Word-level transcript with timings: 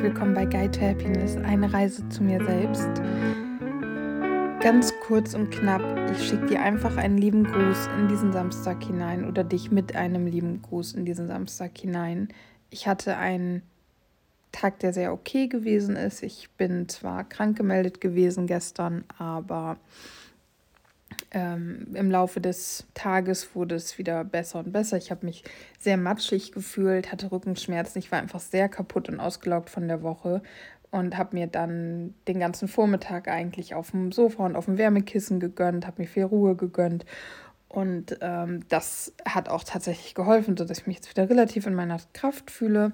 herzlich 0.00 0.14
willkommen 0.14 0.34
bei 0.34 0.46
Guide 0.46 0.70
to 0.70 0.80
Happiness, 0.80 1.36
eine 1.36 1.70
Reise 1.70 2.08
zu 2.08 2.22
mir 2.22 2.42
selbst. 2.42 2.88
Ganz 4.62 4.94
kurz 5.06 5.34
und 5.34 5.50
knapp, 5.50 5.82
ich 6.10 6.26
schicke 6.26 6.46
dir 6.46 6.62
einfach 6.62 6.96
einen 6.96 7.18
lieben 7.18 7.44
Gruß 7.44 7.88
in 7.98 8.08
diesen 8.08 8.32
Samstag 8.32 8.82
hinein 8.82 9.28
oder 9.28 9.44
dich 9.44 9.70
mit 9.70 9.94
einem 9.96 10.26
lieben 10.26 10.62
Gruß 10.62 10.94
in 10.94 11.04
diesen 11.04 11.26
Samstag 11.26 11.76
hinein. 11.76 12.28
Ich 12.70 12.86
hatte 12.86 13.18
einen 13.18 13.60
Tag, 14.52 14.78
der 14.78 14.94
sehr 14.94 15.12
okay 15.12 15.48
gewesen 15.48 15.96
ist. 15.96 16.22
Ich 16.22 16.48
bin 16.56 16.88
zwar 16.88 17.24
krank 17.24 17.58
gemeldet 17.58 18.00
gewesen 18.00 18.46
gestern, 18.46 19.04
aber 19.18 19.76
ähm, 21.32 21.88
im 21.94 22.10
Laufe 22.10 22.40
des 22.40 22.86
Tages 22.94 23.54
wurde 23.54 23.74
es 23.74 23.98
wieder 23.98 24.24
besser 24.24 24.58
und 24.60 24.72
besser. 24.72 24.96
Ich 24.96 25.10
habe 25.10 25.26
mich 25.26 25.44
sehr 25.78 25.96
matschig 25.96 26.52
gefühlt, 26.52 27.12
hatte 27.12 27.30
Rückenschmerzen. 27.30 27.98
Ich 27.98 28.10
war 28.10 28.18
einfach 28.18 28.40
sehr 28.40 28.68
kaputt 28.68 29.08
und 29.08 29.20
ausgelaugt 29.20 29.70
von 29.70 29.86
der 29.86 30.02
Woche 30.02 30.42
und 30.90 31.16
habe 31.16 31.36
mir 31.36 31.46
dann 31.46 32.14
den 32.26 32.40
ganzen 32.40 32.68
Vormittag 32.68 33.28
eigentlich 33.28 33.74
auf 33.74 33.92
dem 33.92 34.12
Sofa 34.12 34.44
und 34.44 34.56
auf 34.56 34.64
dem 34.64 34.78
Wärmekissen 34.78 35.38
gegönnt, 35.38 35.86
habe 35.86 36.02
mir 36.02 36.08
viel 36.08 36.24
Ruhe 36.24 36.56
gegönnt. 36.56 37.06
Und 37.68 38.18
ähm, 38.20 38.64
das 38.68 39.14
hat 39.24 39.48
auch 39.48 39.62
tatsächlich 39.62 40.16
geholfen, 40.16 40.56
sodass 40.56 40.78
ich 40.80 40.86
mich 40.88 40.96
jetzt 40.96 41.10
wieder 41.10 41.30
relativ 41.30 41.66
in 41.66 41.74
meiner 41.74 42.00
Kraft 42.12 42.50
fühle. 42.50 42.92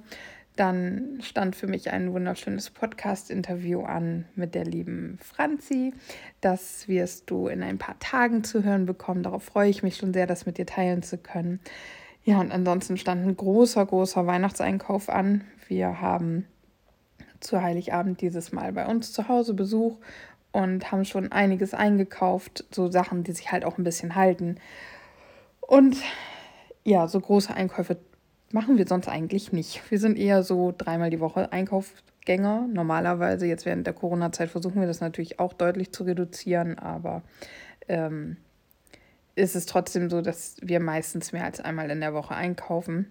Dann 0.57 1.19
stand 1.21 1.55
für 1.55 1.67
mich 1.67 1.93
ein 1.93 2.15
wunderschönes 2.15 2.71
Podcast-Interview 2.71 3.83
an 3.83 4.25
mit 4.35 4.55
der 4.55 4.65
lieben 4.65 5.19
Franzi. 5.23 5.93
Das 6.41 6.89
wirst 6.89 7.31
du 7.31 7.49
in 7.49 7.63
ein 7.63 7.77
paar 7.77 7.99
Tagen 7.99 8.43
zu 8.43 8.65
hören 8.65 8.87
bekommen. 8.87 9.23
Darauf 9.23 9.45
freue 9.45 9.69
ich 9.69 9.83
mich 9.83 9.99
schon 9.99 10.15
sehr, 10.15 10.27
das 10.27 10.47
mit 10.47 10.57
dir 10.57 10.65
teilen 10.65 11.03
zu 11.03 11.19
können. 11.19 11.61
Ja, 12.25 12.41
und 12.41 12.53
ansonsten 12.53 12.97
stand 12.97 13.27
ein 13.27 13.37
großer, 13.37 13.85
großer 13.85 14.27
Weihnachtseinkauf 14.27 15.11
an. 15.11 15.45
Wir 15.69 16.01
haben 16.01 16.47
zu 17.41 17.61
Heiligabend 17.61 18.23
dieses 18.23 18.51
Mal 18.51 18.73
bei 18.73 18.87
uns 18.87 19.13
zu 19.13 19.29
Hause 19.29 19.53
Besuch 19.53 19.99
und 20.53 20.91
haben 20.91 21.05
schon 21.05 21.33
einiges 21.33 21.75
eingekauft. 21.75 22.65
So 22.71 22.91
Sachen, 22.91 23.25
die 23.25 23.33
sich 23.33 23.53
halt 23.53 23.67
auch 23.67 23.77
ein 23.77 23.85
bisschen 23.85 24.15
halten. 24.15 24.57
Und 25.61 25.99
ja, 26.83 27.09
so 27.09 27.21
große 27.21 27.53
Einkäufe 27.53 27.99
machen 28.53 28.79
wir 28.79 28.87
sonst 28.87 29.09
eigentlich 29.09 29.53
nicht. 29.53 29.91
Wir 29.91 29.99
sind 29.99 30.19
eher 30.19 30.43
so 30.43 30.75
dreimal 30.77 31.11
die 31.11 31.21
Woche 31.21 31.53
Einkaufgänger. 31.53 32.67
Normalerweise, 32.73 33.47
jetzt 33.47 33.67
während 33.67 33.87
der 33.87 33.95
Corona-Zeit, 33.95 34.51
versuchen 34.51 34.81
wir 34.81 34.87
das 34.87 35.01
natürlich 35.01 35.39
auch 35.39 35.53
deutlich 35.53 35.93
zu 35.93 36.05
reduzieren, 36.05 36.79
aber 36.79 37.23
ähm, 37.89 38.37
ist 39.35 39.55
es 39.55 39.67
trotzdem 39.67 40.09
so, 40.09 40.23
dass 40.23 40.57
wir 40.63 40.81
meistens 40.81 41.33
mehr 41.33 41.45
als 41.45 41.61
einmal 41.61 41.91
in 41.91 42.01
der 42.01 42.15
Woche 42.15 42.35
einkaufen. 42.35 43.11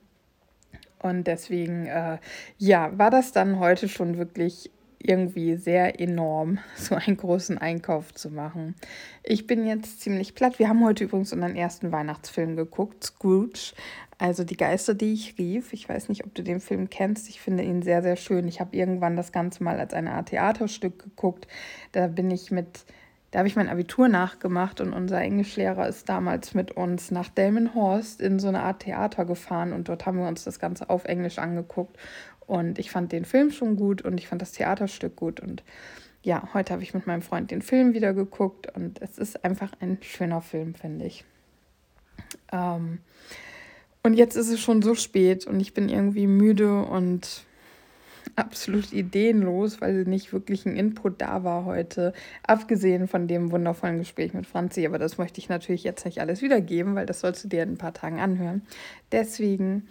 Und 1.00 1.28
deswegen, 1.28 1.86
äh, 1.86 2.18
ja, 2.58 2.98
war 2.98 3.12
das 3.12 3.32
dann 3.32 3.60
heute 3.60 3.88
schon 3.88 4.18
wirklich 4.18 4.72
irgendwie 5.08 5.56
sehr 5.56 6.00
enorm, 6.00 6.60
so 6.76 6.96
einen 6.96 7.18
großen 7.18 7.58
Einkauf 7.58 8.14
zu 8.14 8.30
machen. 8.30 8.76
Ich 9.24 9.48
bin 9.48 9.66
jetzt 9.66 10.02
ziemlich 10.02 10.36
platt. 10.36 10.60
Wir 10.60 10.70
haben 10.70 10.84
heute 10.84 11.04
übrigens 11.04 11.34
unseren 11.34 11.56
ersten 11.56 11.92
Weihnachtsfilm 11.92 12.56
geguckt, 12.56 13.04
Scrooge. 13.04 13.74
Also 14.18 14.44
die 14.44 14.56
Geister, 14.56 14.94
die 14.94 15.14
ich 15.14 15.38
rief. 15.38 15.74
Ich 15.74 15.90
weiß 15.90 16.10
nicht, 16.10 16.26
ob 16.26 16.34
du 16.34 16.42
den 16.42 16.62
Film 16.62 16.90
kennst. 16.90 17.28
Ich 17.28 17.42
finde 17.42 17.64
ihn 17.64 17.82
sehr, 17.82 18.02
sehr 18.02 18.16
schön. 18.16 18.48
Ich 18.48 18.60
habe 18.60 18.76
irgendwann 18.76 19.18
das 19.18 19.32
Ganze 19.32 19.64
mal 19.64 19.80
als 19.80 19.94
eine 19.94 20.14
Art 20.14 20.30
Theaterstück 20.30 21.04
geguckt. 21.04 21.48
Da 21.92 22.08
bin 22.08 22.32
ich 22.32 22.50
mit, 22.50 22.86
da 23.36 23.40
habe 23.40 23.50
ich 23.50 23.58
mein 23.58 23.68
Abitur 23.68 24.08
nachgemacht 24.08 24.80
und 24.80 24.94
unser 24.94 25.20
Englischlehrer 25.20 25.90
ist 25.90 26.08
damals 26.08 26.54
mit 26.54 26.72
uns 26.72 27.12
nach 27.12 27.28
Delmenhorst 27.28 28.22
in 28.22 28.40
so 28.40 28.48
eine 28.48 28.64
Art 28.64 28.84
Theater 28.84 29.26
gefahren 29.26 29.74
und 29.74 29.90
dort 29.90 30.06
haben 30.06 30.20
wir 30.20 30.28
uns 30.30 30.46
das 30.46 30.58
Ganze 30.58 30.90
auf 30.90 31.04
Englisch 31.04 31.38
angeguckt. 31.38 31.98
Und 32.48 32.80
ich 32.80 32.92
fand 32.92 33.12
den 33.12 33.26
Film 33.26 33.52
schon 33.52 33.76
gut 33.76 34.04
und 34.04 34.20
ich 34.20 34.30
fand 34.30 34.42
das 34.42 34.54
Theaterstück 34.54 35.18
gut. 35.18 35.42
Und 35.42 35.64
ja, 36.24 36.48
heute 36.54 36.72
habe 36.72 36.82
ich 36.82 36.94
mit 36.94 37.08
meinem 37.08 37.22
Freund 37.22 37.52
den 37.52 37.62
Film 37.62 37.94
wieder 37.94 38.14
geguckt 38.14 38.74
und 38.74 39.02
es 39.02 39.18
ist 39.18 39.44
einfach 39.44 39.74
ein 39.82 39.98
schöner 40.00 40.40
Film, 40.40 40.74
finde 40.74 41.04
ich. 41.04 41.26
Ähm, 42.54 43.00
und 44.02 44.14
jetzt 44.14 44.38
ist 44.38 44.48
es 44.48 44.62
schon 44.62 44.82
so 44.82 44.96
spät 44.96 45.46
und 45.46 45.60
ich 45.60 45.74
bin 45.74 45.90
irgendwie 45.90 46.28
müde 46.28 46.84
und 46.84 47.44
absolut 48.46 48.94
ideenlos, 48.94 49.82
weil 49.82 50.04
nicht 50.04 50.34
wirklich 50.34 50.66
ein 50.66 50.76
Input 50.76 51.22
da 51.22 51.44
war 51.44 51.66
heute. 51.66 52.14
Abgesehen 52.44 53.08
von 53.08 53.28
dem 53.28 53.52
wundervollen 53.52 54.00
Gespräch 54.00 54.34
mit 54.34 54.46
Franzi. 54.46 54.86
Aber 54.86 55.00
das 55.00 55.18
möchte 55.18 55.40
ich 55.40 55.50
natürlich 55.50 55.84
jetzt 55.84 56.06
nicht 56.06 56.20
alles 56.20 56.42
wiedergeben, 56.42 56.96
weil 56.96 57.06
das 57.06 57.22
sollst 57.22 57.44
du 57.44 57.48
dir 57.48 57.64
in 57.64 57.74
ein 57.74 57.78
paar 57.78 57.94
Tagen 57.94 58.20
anhören. 58.20 58.62
Deswegen 59.12 59.88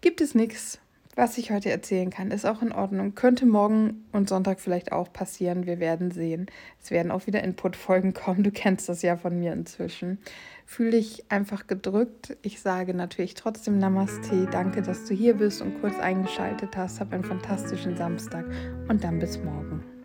gibt 0.00 0.20
es 0.20 0.34
nichts 0.34 0.78
was 1.16 1.38
ich 1.38 1.50
heute 1.50 1.70
erzählen 1.70 2.10
kann, 2.10 2.30
ist 2.30 2.44
auch 2.44 2.60
in 2.60 2.72
Ordnung. 2.72 3.14
Könnte 3.14 3.46
morgen 3.46 4.04
und 4.12 4.28
Sonntag 4.28 4.60
vielleicht 4.60 4.92
auch 4.92 5.10
passieren. 5.10 5.64
Wir 5.64 5.80
werden 5.80 6.10
sehen. 6.10 6.46
Es 6.82 6.90
werden 6.90 7.10
auch 7.10 7.26
wieder 7.26 7.42
Input-Folgen 7.42 8.12
kommen. 8.14 8.42
Du 8.42 8.50
kennst 8.50 8.88
das 8.90 9.00
ja 9.00 9.16
von 9.16 9.38
mir 9.38 9.54
inzwischen. 9.54 10.18
Fühle 10.66 10.92
dich 10.92 11.24
einfach 11.30 11.66
gedrückt. 11.66 12.36
Ich 12.42 12.60
sage 12.60 12.92
natürlich 12.92 13.34
trotzdem 13.34 13.78
Namaste. 13.78 14.46
Danke, 14.50 14.82
dass 14.82 15.06
du 15.06 15.14
hier 15.14 15.34
bist 15.34 15.62
und 15.62 15.80
kurz 15.80 15.98
eingeschaltet 15.98 16.76
hast. 16.76 17.00
Hab 17.00 17.12
einen 17.14 17.24
fantastischen 17.24 17.96
Samstag 17.96 18.44
und 18.88 19.02
dann 19.02 19.18
bis 19.18 19.38
morgen. 19.38 19.95